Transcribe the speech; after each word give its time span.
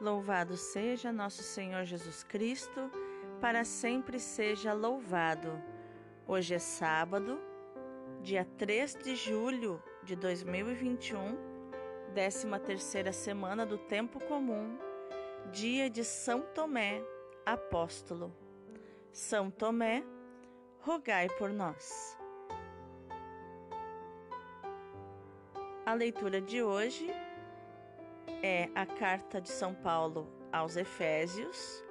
Louvado 0.00 0.56
seja 0.56 1.12
nosso 1.12 1.42
Senhor 1.42 1.84
Jesus 1.84 2.24
Cristo, 2.24 2.90
para 3.40 3.64
sempre 3.64 4.18
seja 4.18 4.72
louvado. 4.72 5.62
Hoje 6.26 6.54
é 6.54 6.58
sábado, 6.58 7.40
dia 8.20 8.44
3 8.58 8.96
de 8.96 9.14
julho 9.14 9.80
de 10.02 10.16
2021, 10.16 11.36
13 12.12 12.46
terceira 12.66 13.12
semana 13.12 13.64
do 13.64 13.78
tempo 13.78 14.18
comum, 14.24 14.76
dia 15.52 15.88
de 15.88 16.04
São 16.04 16.40
Tomé, 16.40 17.00
apóstolo. 17.46 18.34
São 19.12 19.48
Tomé, 19.48 20.04
rogai 20.80 21.28
por 21.38 21.50
nós. 21.50 22.18
A 25.86 25.94
leitura 25.94 26.40
de 26.40 26.62
hoje 26.64 27.08
é 28.46 28.68
a 28.74 28.84
carta 28.84 29.40
de 29.40 29.48
São 29.48 29.72
Paulo 29.72 30.30
aos 30.52 30.76
Efésios, 30.76 31.82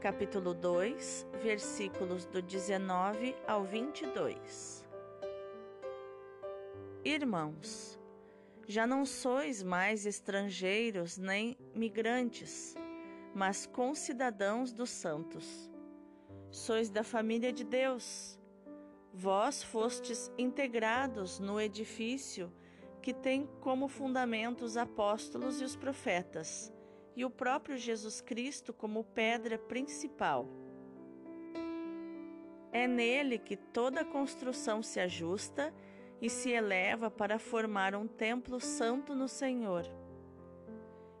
capítulo 0.00 0.54
2, 0.54 1.26
versículos 1.42 2.24
do 2.24 2.40
19 2.40 3.36
ao 3.46 3.62
22. 3.62 4.88
Irmãos, 7.04 8.00
já 8.66 8.86
não 8.86 9.04
sois 9.04 9.62
mais 9.62 10.06
estrangeiros 10.06 11.18
nem 11.18 11.58
migrantes, 11.74 12.74
mas 13.34 13.66
concidadãos 13.66 14.72
dos 14.72 14.88
santos. 14.88 15.70
Sois 16.50 16.88
da 16.88 17.04
família 17.04 17.52
de 17.52 17.64
Deus. 17.64 18.40
Vós 19.12 19.62
fostes 19.62 20.32
integrados 20.38 21.38
no 21.38 21.60
edifício 21.60 22.50
que 23.06 23.14
tem 23.14 23.48
como 23.60 23.86
fundamento 23.86 24.64
os 24.64 24.76
apóstolos 24.76 25.60
e 25.60 25.64
os 25.64 25.76
profetas, 25.76 26.72
e 27.14 27.24
o 27.24 27.30
próprio 27.30 27.78
Jesus 27.78 28.20
Cristo 28.20 28.72
como 28.72 29.04
pedra 29.04 29.56
principal. 29.56 30.48
É 32.72 32.88
nele 32.88 33.38
que 33.38 33.56
toda 33.56 34.04
construção 34.04 34.82
se 34.82 34.98
ajusta 34.98 35.72
e 36.20 36.28
se 36.28 36.50
eleva 36.50 37.08
para 37.08 37.38
formar 37.38 37.94
um 37.94 38.08
templo 38.08 38.58
santo 38.58 39.14
no 39.14 39.28
Senhor. 39.28 39.84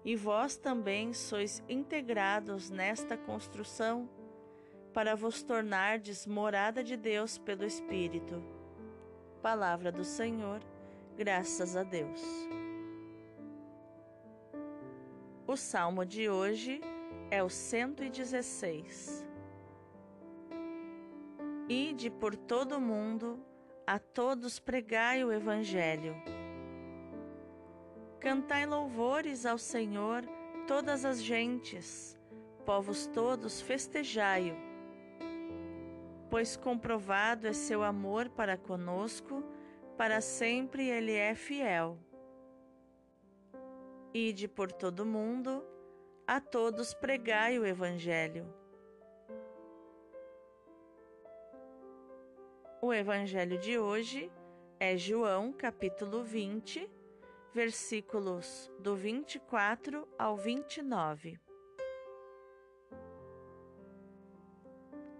E 0.04 0.16
vós 0.16 0.56
também 0.56 1.12
sois 1.12 1.62
integrados 1.68 2.68
nesta 2.68 3.16
construção, 3.16 4.10
para 4.92 5.14
vos 5.14 5.40
tornardes 5.40 6.26
morada 6.26 6.82
de 6.82 6.96
Deus 6.96 7.38
pelo 7.38 7.64
Espírito. 7.64 8.42
Palavra 9.40 9.92
do 9.92 10.02
Senhor 10.02 10.60
Graças 11.16 11.74
a 11.74 11.82
Deus. 11.82 12.22
O 15.46 15.56
salmo 15.56 16.04
de 16.04 16.28
hoje 16.28 16.82
é 17.30 17.42
o 17.42 17.48
116. 17.48 19.26
Ide 21.66 22.10
por 22.10 22.36
todo 22.36 22.76
o 22.76 22.80
mundo, 22.80 23.40
a 23.86 23.98
todos 23.98 24.58
pregai 24.58 25.24
o 25.24 25.32
Evangelho. 25.32 26.14
Cantai 28.20 28.66
louvores 28.66 29.46
ao 29.46 29.56
Senhor, 29.56 30.22
todas 30.68 31.06
as 31.06 31.22
gentes, 31.22 32.14
povos 32.66 33.06
todos 33.06 33.62
festejai-o. 33.62 34.54
Pois 36.28 36.58
comprovado 36.58 37.46
é 37.46 37.54
seu 37.54 37.82
amor 37.82 38.28
para 38.28 38.58
conosco, 38.58 39.42
para 39.96 40.20
sempre 40.20 40.88
ele 40.88 41.12
é 41.12 41.34
fiel. 41.34 41.98
Ide 44.12 44.46
por 44.46 44.70
todo 44.70 45.00
o 45.00 45.06
mundo, 45.06 45.64
a 46.26 46.40
todos 46.40 46.92
pregai 46.92 47.58
o 47.58 47.66
Evangelho. 47.66 48.46
O 52.82 52.92
Evangelho 52.92 53.58
de 53.58 53.78
hoje 53.78 54.30
é 54.78 54.96
João, 54.96 55.52
capítulo 55.52 56.22
20, 56.22 56.90
versículos 57.52 58.70
do 58.78 58.94
24 58.94 60.06
ao 60.18 60.36
29. 60.36 61.40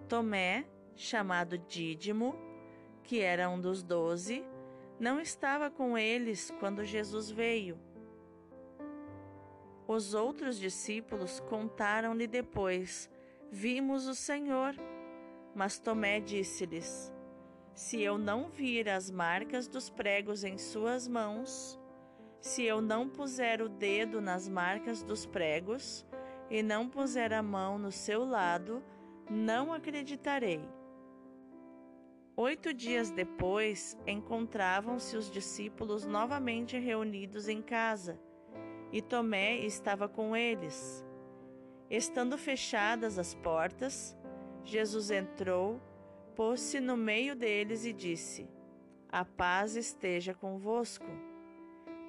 Tomé, 0.07 0.67
chamado 0.95 1.59
Dídimo, 1.59 2.35
que 3.03 3.21
era 3.21 3.49
um 3.49 3.61
dos 3.61 3.83
doze, 3.83 4.45
não 4.99 5.21
estava 5.21 5.71
com 5.71 5.97
eles 5.97 6.51
quando 6.59 6.85
Jesus 6.85 7.31
veio. 7.31 7.79
Os 9.87 10.15
outros 10.15 10.59
discípulos 10.59 11.41
contaram-lhe 11.41 12.27
depois: 12.27 13.09
Vimos 13.51 14.07
o 14.07 14.15
Senhor. 14.15 14.75
Mas 15.55 15.79
Tomé 15.79 16.21
disse-lhes: 16.21 17.13
Se 17.75 18.03
eu 18.03 18.19
não 18.19 18.49
vir 18.49 18.89
as 18.89 19.11
marcas 19.11 19.69
dos 19.69 19.89
pregos 19.89 20.45
em 20.45 20.59
suas 20.59 21.07
mãos, 21.07 21.79
se 22.41 22.65
eu 22.65 22.81
não 22.81 23.09
puser 23.09 23.63
o 23.63 23.69
dedo 23.69 24.21
nas 24.21 24.49
marcas 24.49 25.03
dos 25.03 25.25
pregos 25.25 26.05
e 26.51 26.63
não 26.63 26.89
puser 26.89 27.33
a 27.33 27.43
mão 27.43 27.79
no 27.79 27.91
seu 27.91 28.25
lado, 28.25 28.83
não 29.31 29.73
acreditarei. 29.73 30.61
Oito 32.39 32.75
dias 32.75 33.11
depois, 33.11 33.97
encontravam-se 34.07 35.17
os 35.17 35.31
discípulos 35.31 36.05
novamente 36.05 36.79
reunidos 36.79 37.49
em 37.49 37.63
casa, 37.63 38.21
e 38.93 39.01
Tomé 39.01 39.57
estava 39.61 40.07
com 40.07 40.37
eles. 40.37 41.03
Estando 41.89 42.37
fechadas 42.37 43.19
as 43.19 43.35
portas, 43.35 44.15
Jesus 44.63 45.11
entrou, 45.11 45.81
pôs-se 46.35 46.79
no 46.79 46.95
meio 46.95 47.35
deles 47.35 47.87
e 47.87 47.93
disse: 47.95 48.47
A 49.09 49.25
paz 49.25 49.75
esteja 49.75 50.35
convosco. 50.35 51.07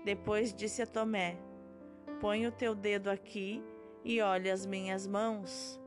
Depois 0.04 0.54
disse 0.54 0.82
a 0.82 0.86
Tomé: 0.86 1.38
Põe 2.20 2.46
o 2.46 2.52
teu 2.52 2.76
dedo 2.76 3.10
aqui 3.10 3.64
e 4.04 4.20
olha 4.20 4.54
as 4.54 4.66
minhas 4.66 5.08
mãos. 5.08 5.80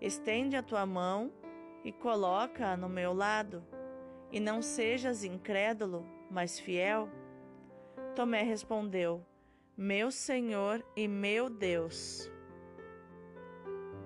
Estende 0.00 0.56
a 0.56 0.64
tua 0.64 0.84
mão 0.84 1.32
e 1.84 1.92
coloca-a 1.92 2.76
no 2.76 2.88
meu 2.88 3.12
lado, 3.12 3.64
e 4.30 4.38
não 4.40 4.60
sejas 4.60 5.24
incrédulo, 5.24 6.06
mas 6.30 6.58
fiel? 6.58 7.08
Tomé 8.14 8.42
respondeu: 8.42 9.24
Meu 9.76 10.10
Senhor 10.10 10.84
e 10.96 11.06
meu 11.06 11.48
Deus. 11.48 12.30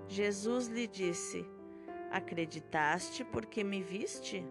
Jesus 0.07 0.69
lhe 0.69 0.87
disse: 0.87 1.45
Acreditaste 2.11 3.25
porque 3.25 3.65
me 3.65 3.83
viste? 3.83 4.47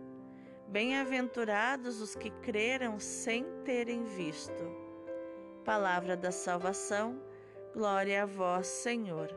Bem-aventurados 0.68 2.02
os 2.02 2.16
que 2.16 2.32
creram 2.42 3.00
sem 3.00 3.46
terem 3.64 4.04
visto. 4.04 4.64
Palavra 5.64 6.18
da 6.18 6.32
salvação, 6.32 7.22
glória 7.74 8.24
a 8.24 8.26
vós, 8.26 8.68
Senhor. 8.68 9.30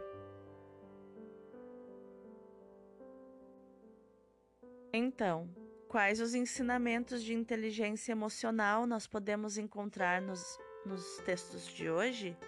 Então, 4.96 5.48
quais 5.88 6.20
os 6.20 6.36
ensinamentos 6.36 7.20
de 7.24 7.34
inteligência 7.34 8.12
emocional 8.12 8.86
nós 8.86 9.08
podemos 9.08 9.58
encontrar 9.58 10.22
nos, 10.22 10.56
nos 10.86 11.16
textos 11.24 11.66
de 11.66 11.90
hoje? 11.90 12.38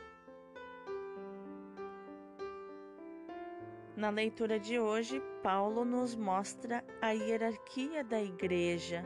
Na 3.96 4.10
leitura 4.10 4.60
de 4.60 4.78
hoje, 4.78 5.20
Paulo 5.42 5.84
nos 5.84 6.14
mostra 6.14 6.84
a 7.02 7.10
hierarquia 7.10 8.04
da 8.04 8.22
igreja 8.22 9.04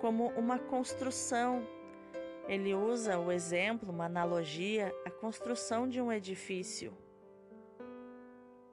como 0.00 0.28
uma 0.36 0.56
construção. 0.56 1.66
Ele 2.46 2.76
usa 2.76 3.18
o 3.18 3.32
exemplo, 3.32 3.90
uma 3.90 4.04
analogia, 4.04 4.94
a 5.04 5.10
construção 5.10 5.88
de 5.88 6.00
um 6.00 6.12
edifício, 6.12 6.96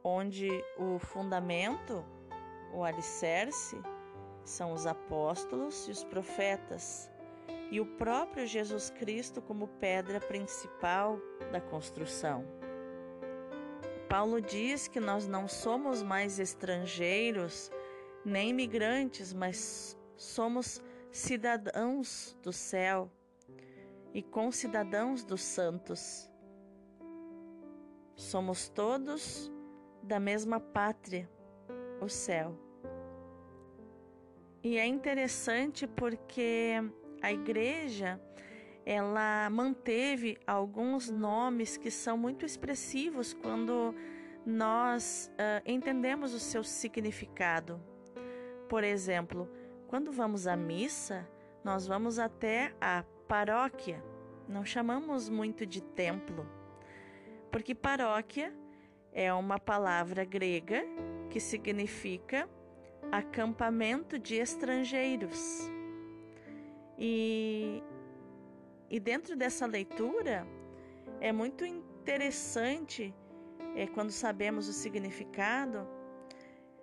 onde 0.03 0.47
o 0.77 0.99
fundamento 0.99 2.05
o 2.73 2.83
alicerce 2.83 3.79
são 4.43 4.73
os 4.73 4.85
apóstolos 4.85 5.87
e 5.87 5.91
os 5.91 6.03
profetas, 6.03 7.09
e 7.71 7.79
o 7.79 7.85
próprio 7.85 8.45
Jesus 8.45 8.89
Cristo 8.89 9.41
como 9.41 9.67
pedra 9.67 10.19
principal 10.19 11.19
da 11.51 11.61
construção. 11.61 12.45
Paulo 14.09 14.41
diz 14.41 14.87
que 14.87 14.99
nós 14.99 15.27
não 15.27 15.47
somos 15.47 16.03
mais 16.03 16.39
estrangeiros 16.39 17.71
nem 18.25 18.49
imigrantes, 18.49 19.33
mas 19.33 19.97
somos 20.15 20.81
cidadãos 21.11 22.37
do 22.41 22.53
céu 22.53 23.09
e 24.13 24.21
concidadãos 24.21 25.23
dos 25.23 25.41
santos. 25.41 26.29
Somos 28.15 28.69
todos 28.69 29.51
da 30.03 30.19
mesma 30.19 30.59
pátria 30.59 31.29
o 32.01 32.09
céu. 32.09 32.57
E 34.63 34.77
é 34.77 34.85
interessante 34.85 35.85
porque 35.85 36.75
a 37.21 37.31
igreja 37.31 38.19
ela 38.85 39.49
manteve 39.49 40.37
alguns 40.45 41.09
nomes 41.09 41.77
que 41.77 41.91
são 41.91 42.17
muito 42.17 42.45
expressivos 42.45 43.33
quando 43.33 43.95
nós 44.45 45.31
uh, 45.33 45.61
entendemos 45.65 46.33
o 46.33 46.39
seu 46.39 46.63
significado. 46.63 47.81
Por 48.67 48.83
exemplo, 48.83 49.49
quando 49.87 50.11
vamos 50.11 50.47
à 50.47 50.55
missa, 50.55 51.27
nós 51.63 51.87
vamos 51.87 52.19
até 52.19 52.73
a 52.79 53.03
paróquia. 53.27 54.03
Não 54.47 54.65
chamamos 54.65 55.29
muito 55.29 55.65
de 55.65 55.81
templo, 55.81 56.45
porque 57.51 57.73
paróquia 57.73 58.53
é 59.13 59.33
uma 59.33 59.59
palavra 59.59 60.25
grega 60.25 60.83
que 61.33 61.39
significa 61.39 62.47
acampamento 63.11 64.19
de 64.19 64.35
estrangeiros. 64.35 65.67
E, 66.95 67.81
e 68.87 68.99
dentro 68.99 69.35
dessa 69.35 69.65
leitura 69.65 70.45
é 71.19 71.31
muito 71.31 71.65
interessante 71.65 73.11
é, 73.75 73.87
quando 73.87 74.11
sabemos 74.11 74.67
o 74.67 74.73
significado, 74.73 75.87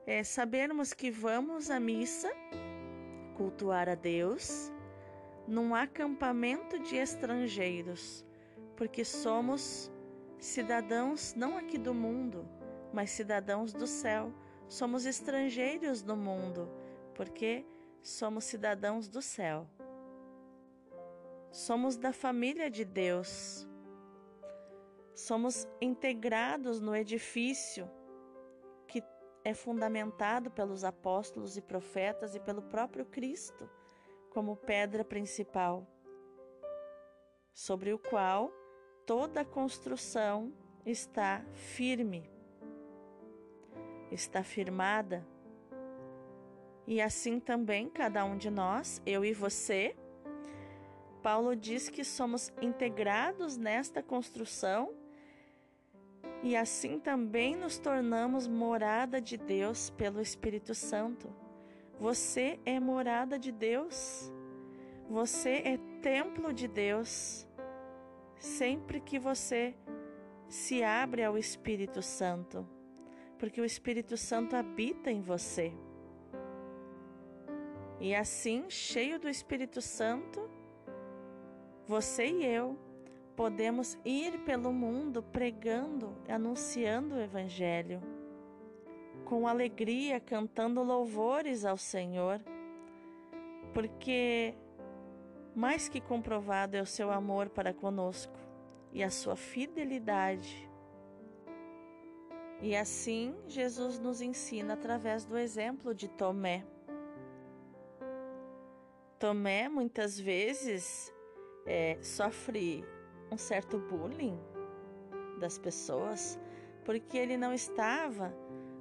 é 0.05 0.25
sabermos 0.25 0.93
que 0.93 1.13
vamos 1.13 1.71
à 1.71 1.79
missa 1.79 2.29
cultuar 3.37 3.89
a 3.89 3.95
Deus 3.95 4.73
num 5.47 5.77
acampamento 5.77 6.77
de 6.81 6.97
estrangeiros, 6.97 8.27
porque 8.77 9.05
somos 9.05 9.93
cidadãos 10.41 11.35
não 11.37 11.57
aqui 11.57 11.79
do 11.79 11.95
mundo, 11.95 12.45
mas 12.93 13.11
cidadãos 13.11 13.73
do 13.73 13.87
céu. 13.87 14.33
Somos 14.69 15.07
estrangeiros 15.07 16.03
no 16.03 16.17
mundo, 16.17 16.69
porque 17.15 17.65
somos 18.03 18.45
cidadãos 18.45 19.09
do 19.09 19.21
céu. 19.21 19.67
Somos 21.51 21.97
da 21.97 22.13
família 22.13 22.71
de 22.71 22.85
Deus. 22.85 23.67
Somos 25.15 25.67
integrados 25.81 26.81
no 26.81 26.95
edifício 26.95 27.91
que 28.87 29.03
é 29.45 29.53
fundamentado 29.53 30.51
pelos 30.51 30.85
apóstolos 30.85 31.57
e 31.57 31.61
profetas 31.61 32.35
e 32.35 32.41
pelo 32.41 32.63
próprio 32.63 33.05
Cristo 33.05 33.69
como 34.31 34.57
pedra 34.57 35.05
principal, 35.05 35.87
sobre 37.53 37.93
o 37.93 37.99
qual 37.99 38.51
toda 39.05 39.41
a 39.41 39.45
construção 39.45 40.53
está 40.87 41.45
firme, 41.53 42.31
está 44.11 44.43
firmada. 44.43 45.27
E 46.87 47.01
assim 47.01 47.39
também 47.39 47.89
cada 47.89 48.25
um 48.25 48.37
de 48.37 48.51
nós, 48.51 49.01
eu 49.07 49.25
e 49.25 49.33
você, 49.33 49.97
Paulo 51.23 51.55
diz 51.55 51.89
que 51.89 52.03
somos 52.03 52.53
integrados 52.61 53.57
nesta 53.57 54.03
construção 54.03 54.93
e 56.43 56.57
assim 56.57 56.99
também 56.99 57.55
nos 57.55 57.79
tornamos 57.79 58.49
morada 58.49 59.21
de 59.21 59.37
Deus 59.37 59.91
pelo 59.91 60.21
Espírito 60.21 60.75
Santo. 60.75 61.29
Você 61.99 62.59
é 62.65 62.81
morada 62.81 63.39
de 63.39 63.53
Deus. 63.53 64.33
Você 65.09 65.63
é 65.65 65.79
templo 66.01 66.53
de 66.53 66.67
Deus. 66.67 67.47
Sempre 68.39 69.01
que 69.01 69.19
você 69.19 69.75
se 70.49 70.83
abre 70.83 71.23
ao 71.23 71.37
Espírito 71.37 72.01
Santo, 72.01 72.67
porque 73.41 73.59
o 73.59 73.65
Espírito 73.65 74.19
Santo 74.19 74.55
habita 74.55 75.11
em 75.11 75.23
você. 75.23 75.73
E 77.99 78.15
assim, 78.15 78.69
cheio 78.69 79.19
do 79.19 79.31
Espírito 79.31 79.81
Santo, 79.81 80.49
você 81.87 82.27
e 82.27 82.45
eu 82.45 82.79
podemos 83.35 83.99
ir 84.05 84.41
pelo 84.41 84.73
mundo 84.73 85.23
pregando, 85.23 86.15
anunciando 86.29 87.15
o 87.15 87.21
Evangelho, 87.21 88.03
com 89.25 89.49
alegria, 89.49 90.21
cantando 90.21 90.83
louvores 90.83 91.65
ao 91.65 91.79
Senhor, 91.79 92.43
porque 93.73 94.55
mais 95.55 95.89
que 95.89 96.01
comprovado 96.01 96.77
é 96.77 96.83
o 96.83 96.87
seu 96.87 97.11
amor 97.11 97.49
para 97.49 97.73
conosco 97.73 98.39
e 98.93 99.03
a 99.03 99.09
sua 99.09 99.35
fidelidade. 99.35 100.70
E 102.63 102.77
assim 102.77 103.35
Jesus 103.47 103.99
nos 103.99 104.21
ensina 104.21 104.75
através 104.75 105.25
do 105.25 105.39
exemplo 105.39 105.95
de 105.95 106.09
Tomé. 106.09 106.65
Tomé 109.19 109.69
muitas 109.69 110.19
vezes 110.19 111.13
é, 111.67 111.99
sofre 112.03 112.85
um 113.31 113.39
certo 113.39 113.79
bullying 113.79 114.39
das 115.39 115.59
pessoas, 115.59 116.39
porque 116.85 117.17
ele 117.17 117.37
não 117.37 117.53
estava 117.53 118.35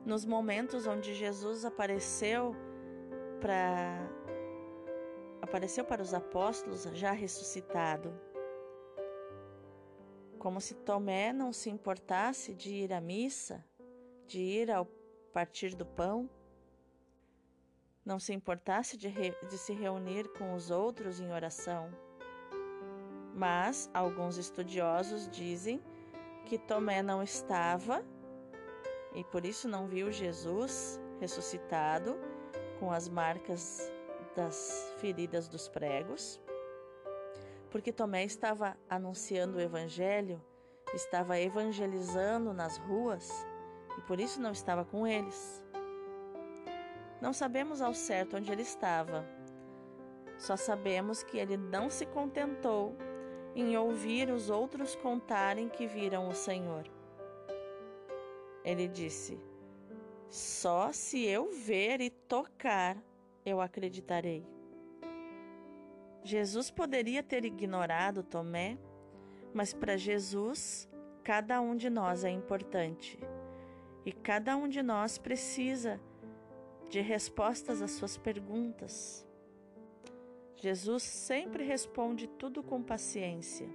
nos 0.06 0.26
momentos 0.26 0.86
onde 0.86 1.14
Jesus 1.14 1.64
apareceu 1.64 2.56
para 3.40 3.98
apareceu 5.42 5.86
para 5.86 6.02
os 6.02 6.14
apóstolos 6.14 6.84
já 6.94 7.12
ressuscitado. 7.12 8.14
Como 10.40 10.62
se 10.62 10.74
Tomé 10.74 11.34
não 11.34 11.52
se 11.52 11.70
importasse 11.70 12.56
de 12.56 12.74
ir 12.74 12.94
à 12.94 13.02
missa, 13.02 13.64
de 14.26 14.40
ir 14.40 14.72
ao 14.72 14.86
partir 15.34 15.76
do 15.76 15.86
pão, 15.86 16.30
não 18.06 18.18
se 18.18 18.34
importasse 18.34 18.98
de, 18.98 19.08
re, 19.08 19.36
de 19.50 19.58
se 19.58 19.74
reunir 19.74 20.30
com 20.38 20.54
os 20.54 20.72
outros 20.72 21.20
em 21.20 21.32
oração. 21.32 21.92
Mas 23.36 23.90
alguns 23.94 24.38
estudiosos 24.38 25.30
dizem 25.30 25.82
que 26.46 26.58
Tomé 26.58 27.04
não 27.04 27.22
estava 27.22 28.04
e 29.14 29.24
por 29.26 29.46
isso 29.46 29.68
não 29.68 29.88
viu 29.88 30.12
Jesus 30.12 31.00
ressuscitado 31.20 32.18
com 32.80 32.92
as 32.92 33.10
marcas 33.10 33.92
das 34.36 34.94
feridas 34.98 35.48
dos 35.50 35.68
pregos, 35.68 36.40
porque 37.72 37.92
Tomé 37.92 38.24
estava 38.24 38.78
anunciando 38.90 39.58
o 39.58 39.62
evangelho, 39.62 40.42
estava 40.94 41.40
evangelizando 41.40 42.54
nas 42.54 42.78
ruas 42.78 43.30
e 43.98 44.02
por 44.02 44.20
isso 44.20 44.42
não 44.42 44.52
estava 44.52 44.84
com 44.84 45.06
eles. 45.06 45.64
Não 47.22 47.34
sabemos 47.34 47.82
ao 47.82 47.94
certo 47.94 48.38
onde 48.38 48.52
ele 48.52 48.62
estava, 48.62 49.26
só 50.40 50.56
sabemos 50.56 51.22
que 51.22 51.38
ele 51.38 51.58
não 51.58 51.90
se 51.90 52.06
contentou 52.06 52.96
em 53.54 53.76
ouvir 53.76 54.32
os 54.32 54.50
outros 54.50 54.96
contarem 54.96 55.68
que 55.68 55.86
viram 55.86 56.30
o 56.30 56.34
Senhor. 56.34 56.90
Ele 58.64 58.88
disse: 58.88 59.38
Só 60.30 60.94
se 60.94 61.26
eu 61.26 61.52
ver 61.52 62.00
e 62.00 62.10
tocar, 62.10 62.98
eu 63.46 63.60
acreditarei. 63.60 64.46
Jesus 66.24 66.70
poderia 66.70 67.24
ter 67.24 67.46
ignorado 67.46 68.24
Tomé, 68.24 68.78
mas 69.54 69.74
para 69.74 69.98
Jesus, 69.98 70.90
cada 71.24 71.62
um 71.62 71.76
de 71.76 71.90
nós 71.90 72.24
é 72.24 72.30
importante 72.30 73.20
e 74.06 74.12
cada 74.12 74.56
um 74.58 74.68
de 74.68 74.82
nós 74.82 75.18
precisa 75.18 76.00
de 76.90 77.02
respostas 77.02 77.82
às 77.82 77.92
suas 77.92 78.18
perguntas. 78.18 79.26
Jesus 80.56 81.04
sempre 81.04 81.64
responde 81.64 82.28
tudo 82.28 82.62
com 82.62 82.82
paciência. 82.82 83.68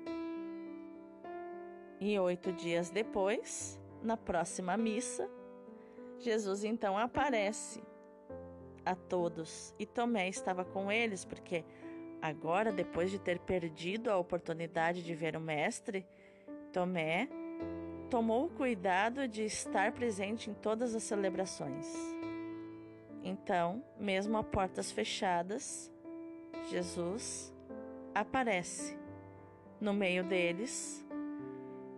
E 2.01 2.19
oito 2.19 2.53
dias 2.53 2.91
depois, 2.91 3.81
na 4.03 4.17
próxima 4.17 4.77
missa, 4.77 5.31
Jesus 6.19 6.65
então 6.65 6.99
aparece 6.99 7.83
a 8.85 8.95
todos 8.95 9.75
e 9.79 9.87
Tomé 9.87 10.29
estava 10.29 10.65
com 10.65 10.93
eles, 10.93 11.25
porque 11.25 11.65
agora, 12.25 12.73
depois 12.73 13.11
de 13.11 13.19
ter 13.19 13.39
perdido 13.39 14.11
a 14.11 14.17
oportunidade 14.17 15.03
de 15.03 15.15
ver 15.15 15.37
o 15.37 15.41
Mestre, 15.41 16.07
Tomé 16.73 17.29
tomou 18.09 18.47
o 18.47 18.49
cuidado 18.49 19.29
de 19.29 19.45
estar 19.45 19.93
presente 19.93 20.49
em 20.49 20.55
todas 20.55 20.95
as 20.95 21.03
celebrações. 21.03 21.87
Então, 23.23 23.85
mesmo 24.01 24.39
a 24.39 24.43
portas 24.43 24.91
fechadas, 24.91 25.93
Jesus 26.71 27.55
aparece 28.15 28.97
no 29.79 29.93
meio 29.93 30.25
deles 30.25 31.07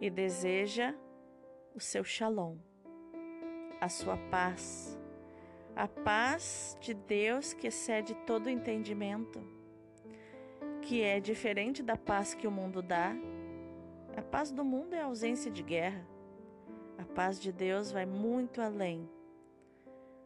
e 0.01 0.11
deseja 0.11 0.93
o 1.73 1.79
seu 1.79 2.03
shalom, 2.03 2.57
a 3.81 3.89
sua 3.89 4.17
paz, 4.29 4.99
a 5.77 5.87
paz 5.87 6.77
de 6.81 6.95
Deus 6.95 7.53
que 7.53 7.69
excede 7.69 8.13
todo 8.27 8.51
entendimento, 8.51 9.55
que 10.87 11.03
é 11.03 11.19
diferente 11.19 11.83
da 11.83 11.97
paz 11.97 12.33
que 12.33 12.47
o 12.47 12.51
mundo 12.51 12.81
dá. 12.81 13.13
A 14.17 14.23
paz 14.23 14.53
do 14.53 14.65
mundo 14.65 14.95
é 14.95 15.01
a 15.01 15.07
ausência 15.07 15.51
de 15.51 15.61
guerra. 15.61 16.07
A 16.97 17.05
paz 17.05 17.41
de 17.41 17.51
Deus 17.51 17.91
vai 17.91 18.07
muito 18.07 18.63
além. 18.63 19.11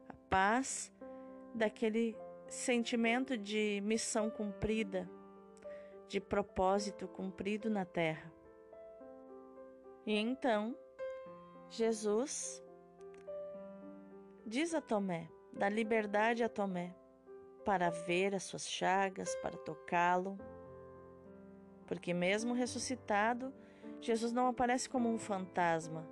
A 0.06 0.12
paz 0.28 0.92
daquele 1.54 2.14
sentimento 2.46 3.38
de 3.38 3.80
missão 3.82 4.28
cumprida, 4.28 5.10
de 6.06 6.20
propósito 6.20 7.08
cumprido 7.08 7.70
na 7.70 7.86
terra. 7.86 8.30
E 10.04 10.14
então, 10.14 10.76
Jesus 11.70 12.62
diz 14.44 14.74
a 14.74 14.80
Tomé, 14.82 15.26
dá 15.54 15.70
liberdade 15.70 16.44
a 16.44 16.50
Tomé 16.50 16.99
para 17.64 17.90
ver 17.90 18.34
as 18.34 18.44
suas 18.44 18.68
chagas, 18.68 19.34
para 19.36 19.56
tocá-lo. 19.56 20.38
Porque, 21.86 22.14
mesmo 22.14 22.54
ressuscitado, 22.54 23.52
Jesus 24.00 24.32
não 24.32 24.46
aparece 24.46 24.88
como 24.88 25.08
um 25.08 25.18
fantasma, 25.18 26.08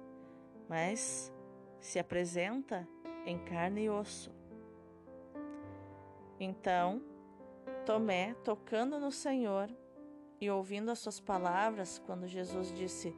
mas 0.69 1.33
se 1.81 1.99
apresenta 1.99 2.87
em 3.25 3.39
carne 3.39 3.85
e 3.85 3.91
osso. 3.91 4.31
Então, 6.39 7.03
Tomé, 7.85 8.35
tocando 8.45 9.01
no 9.01 9.11
Senhor 9.11 9.71
e 10.41 10.51
ouvindo 10.51 10.91
as 10.91 10.99
suas 10.99 11.19
palavras, 11.19 11.99
quando 12.05 12.27
Jesus 12.27 12.73
disse: 12.73 13.17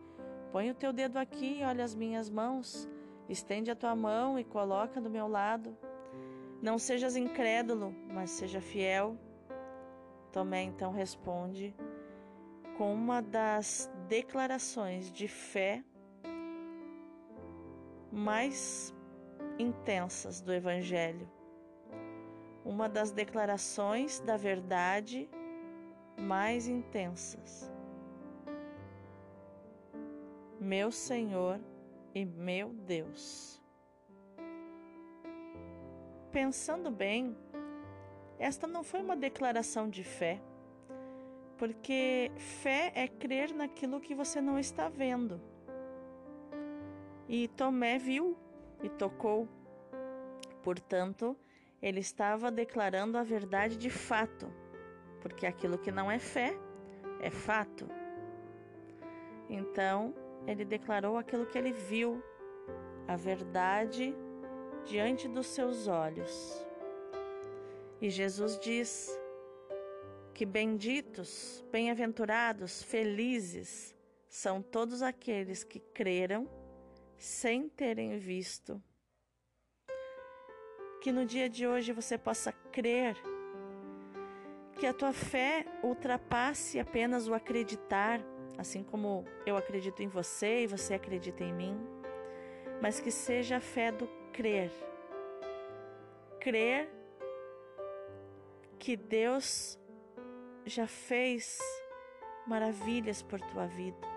Põe 0.53 0.71
o 0.71 0.75
teu 0.75 0.93
dedo 0.93 1.17
aqui 1.17 1.59
e 1.59 1.65
olha 1.65 1.85
as 1.85 1.95
minhas 1.95 2.31
mãos, 2.31 2.89
estende 3.29 3.71
a 3.71 3.77
tua 3.77 3.95
mão 3.95 4.39
e 4.39 4.45
coloca 4.45 5.01
do 5.01 5.11
meu 5.11 5.27
lado. 5.27 5.77
Não 6.63 6.79
sejas 6.79 7.17
incrédulo, 7.17 7.95
mas 8.13 8.31
seja 8.31 8.61
fiel. 8.61 9.17
Tomé 10.33 10.63
então 10.63 10.93
responde 10.93 11.75
com 12.77 12.95
uma 12.95 13.21
das 13.21 13.91
declarações 14.09 15.11
de 15.11 15.27
fé 15.27 15.83
mais 18.13 18.95
intensas 19.59 20.41
do 20.41 20.53
Evangelho 20.53 21.29
uma 22.65 22.89
das 22.89 23.11
declarações 23.11 24.21
da 24.21 24.37
verdade 24.37 25.29
mais 26.19 26.69
intensas. 26.69 27.71
Meu 30.61 30.93
Senhor 30.93 31.61
e 32.15 32.25
meu 32.25 32.71
Deus. 32.71 33.60
Pensando 36.33 36.93
bem, 36.93 37.37
esta 38.39 38.69
não 38.69 38.85
foi 38.85 39.01
uma 39.01 39.17
declaração 39.17 39.91
de 39.91 40.05
fé, 40.05 40.41
porque 41.59 42.31
fé 42.37 42.93
é 42.95 43.09
crer 43.09 43.53
naquilo 43.53 44.01
que 44.01 44.15
você 44.15 44.41
não 44.41 44.57
está 44.57 44.89
vendo. 44.89 45.41
E 47.29 47.49
Tomé 47.49 47.99
viu 47.99 48.37
e 48.81 48.89
tocou. 48.89 49.49
Portanto, 50.63 51.37
ele 51.83 51.99
estava 51.99 52.49
declarando 52.49 53.19
a 53.19 53.25
verdade 53.25 53.77
de 53.77 53.91
fato, 53.91 54.53
porque 55.21 55.45
aquilo 55.45 55.79
que 55.79 55.91
não 55.91 56.09
é 56.09 56.21
fé 56.21 56.57
é 57.21 57.31
fato. 57.31 57.89
Então, 59.49 60.15
ele 60.47 60.65
declarou 60.65 61.17
aquilo 61.17 61.45
que 61.45 61.59
ele 61.59 61.73
viu, 61.73 62.23
a 63.09 63.17
verdade 63.17 64.15
diante 64.87 65.29
dos 65.29 65.47
seus 65.47 65.87
olhos. 65.87 66.65
E 68.01 68.09
Jesus 68.11 68.59
diz 68.59 69.11
que 70.35 70.47
benditos, 70.47 71.65
bem-aventurados, 71.71 72.83
felizes 72.83 73.95
são 74.29 74.63
todos 74.63 75.03
aqueles 75.03 75.63
que 75.65 75.79
creram 75.79 76.49
sem 77.17 77.69
terem 77.69 78.19
visto 78.19 78.83
que 81.01 81.11
no 81.11 81.25
dia 81.25 81.49
de 81.49 81.67
hoje 81.67 81.93
você 81.93 82.19
possa 82.19 82.53
crer, 82.71 83.17
que 84.79 84.87
a 84.87 84.93
tua 84.93 85.13
fé 85.13 85.65
ultrapasse 85.83 86.79
apenas 86.79 87.27
o 87.27 87.33
acreditar, 87.33 88.21
assim 88.59 88.83
como 88.83 89.25
eu 89.47 89.57
acredito 89.57 90.03
em 90.03 90.09
você 90.09 90.65
e 90.65 90.67
você 90.67 90.95
acredita 90.95 91.43
em 91.43 91.55
mim, 91.55 91.81
mas 92.83 93.01
que 93.01 93.11
seja 93.11 93.57
a 93.57 93.61
fé 93.61 93.91
do 93.91 94.07
crer. 94.33 94.71
Crer 96.41 96.89
que 98.79 98.97
Deus 98.97 99.79
já 100.65 100.87
fez 100.87 101.59
maravilhas 102.47 103.23
por 103.23 103.41
tua 103.41 103.67
vida. 103.67 104.09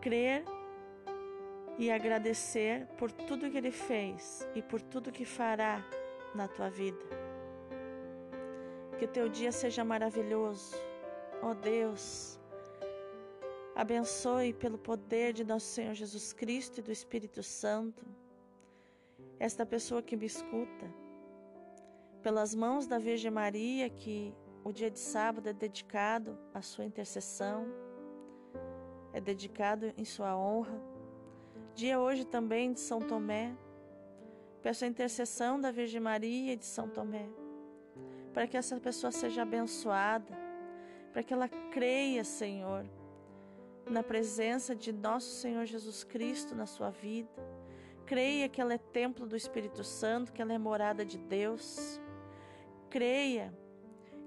Crer 0.00 0.44
e 1.78 1.90
agradecer 1.90 2.86
por 2.98 3.10
tudo 3.10 3.50
que 3.50 3.56
Ele 3.56 3.70
fez 3.70 4.46
e 4.54 4.62
por 4.62 4.80
tudo 4.80 5.10
que 5.12 5.24
fará 5.24 5.82
na 6.34 6.46
tua 6.46 6.68
vida. 6.68 7.04
Que 8.98 9.06
o 9.06 9.08
teu 9.08 9.28
dia 9.28 9.50
seja 9.50 9.82
maravilhoso, 9.84 10.76
ó 11.42 11.50
oh 11.50 11.54
Deus. 11.54 12.38
Abençoe 13.74 14.52
pelo 14.52 14.76
poder 14.76 15.32
de 15.32 15.44
nosso 15.44 15.66
Senhor 15.66 15.94
Jesus 15.94 16.34
Cristo 16.34 16.80
e 16.80 16.82
do 16.82 16.92
Espírito 16.92 17.42
Santo 17.42 18.04
esta 19.40 19.66
pessoa 19.66 20.00
que 20.00 20.16
me 20.16 20.26
escuta, 20.26 20.86
pelas 22.22 22.54
mãos 22.54 22.86
da 22.86 22.98
Virgem 22.98 23.32
Maria, 23.32 23.90
que 23.90 24.32
o 24.62 24.72
dia 24.72 24.90
de 24.90 25.00
sábado 25.00 25.48
é 25.48 25.52
dedicado 25.52 26.38
à 26.54 26.62
sua 26.62 26.84
intercessão, 26.84 27.66
é 29.12 29.20
dedicado 29.20 29.92
em 29.96 30.04
sua 30.04 30.36
honra 30.36 30.80
Dia 31.74 31.98
hoje 31.98 32.26
também 32.26 32.72
de 32.72 32.80
São 32.80 33.00
Tomé. 33.00 33.56
Peço 34.62 34.84
a 34.84 34.88
intercessão 34.88 35.58
da 35.58 35.70
Virgem 35.70 36.00
Maria 36.00 36.52
e 36.52 36.56
de 36.56 36.66
São 36.66 36.86
Tomé, 36.86 37.26
para 38.34 38.46
que 38.46 38.56
essa 38.56 38.78
pessoa 38.78 39.10
seja 39.10 39.42
abençoada, 39.42 40.36
para 41.10 41.22
que 41.22 41.32
ela 41.32 41.48
creia, 41.48 42.22
Senhor, 42.22 42.84
na 43.88 44.02
presença 44.02 44.76
de 44.76 44.92
nosso 44.92 45.30
Senhor 45.36 45.64
Jesus 45.64 46.04
Cristo 46.04 46.54
na 46.54 46.66
sua 46.66 46.90
vida. 46.90 47.30
Creia 48.10 48.48
que 48.48 48.60
ela 48.60 48.74
é 48.74 48.78
templo 48.78 49.24
do 49.24 49.36
Espírito 49.36 49.84
Santo, 49.84 50.32
que 50.32 50.42
ela 50.42 50.52
é 50.52 50.58
morada 50.58 51.04
de 51.04 51.16
Deus. 51.16 52.00
Creia 52.88 53.54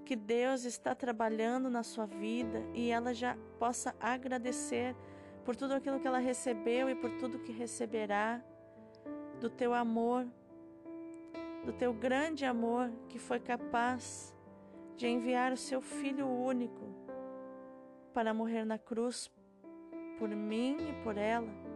que 0.06 0.16
Deus 0.16 0.64
está 0.64 0.96
trabalhando 0.96 1.70
na 1.70 1.84
sua 1.84 2.06
vida 2.06 2.64
e 2.74 2.90
ela 2.90 3.14
já 3.14 3.38
possa 3.60 3.94
agradecer 4.00 4.96
por 5.44 5.58
tudo 5.58 5.74
aquilo 5.74 6.00
que 6.00 6.08
ela 6.08 6.20
recebeu 6.20 6.90
e 6.90 6.96
por 6.96 7.12
tudo 7.18 7.40
que 7.40 7.52
receberá, 7.52 8.42
do 9.42 9.50
teu 9.50 9.74
amor, 9.74 10.26
do 11.66 11.74
teu 11.74 11.94
grande 11.94 12.46
amor 12.46 12.90
que 13.10 13.20
foi 13.20 13.42
capaz 13.42 14.34
de 14.96 15.10
enviar 15.10 15.52
o 15.52 15.58
seu 15.58 15.82
Filho 15.82 16.26
único 16.26 16.86
para 18.14 18.34
morrer 18.34 18.64
na 18.64 18.78
cruz 18.78 19.30
por 20.18 20.30
mim 20.30 20.78
e 20.90 21.04
por 21.04 21.18
ela. 21.18 21.73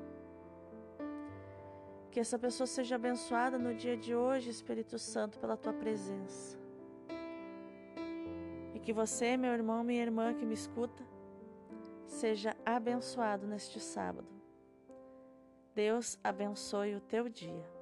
Que 2.18 2.22
essa 2.22 2.40
pessoa 2.40 2.66
seja 2.66 2.96
abençoada 2.96 3.60
no 3.60 3.76
dia 3.76 3.96
de 3.96 4.16
hoje, 4.16 4.50
Espírito 4.50 4.98
Santo, 4.98 5.38
pela 5.38 5.56
tua 5.56 5.72
presença. 5.72 6.58
E 8.74 8.80
que 8.80 8.92
você, 8.92 9.38
meu 9.38 9.54
irmão, 9.54 9.84
minha 9.84 10.02
irmã 10.02 10.34
que 10.34 10.44
me 10.44 10.56
escuta, 10.56 11.04
seja 12.08 12.58
abençoado 12.66 13.46
neste 13.46 13.80
sábado. 13.80 14.28
Deus 15.76 16.18
abençoe 16.24 16.96
o 16.96 17.02
teu 17.02 17.30
dia. 17.30 17.76